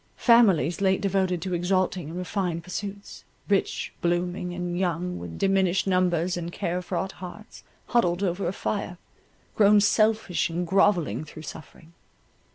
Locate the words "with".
5.19-5.37